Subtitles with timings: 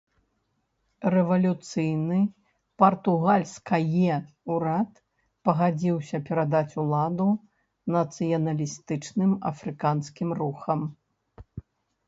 [1.13, 2.15] Рэвалюцыйны
[2.83, 4.15] партугальскае
[4.53, 4.91] ўрад
[5.49, 7.27] пагадзіўся перадаць уладу
[7.97, 10.79] нацыяналістычным афрыканскім рухам.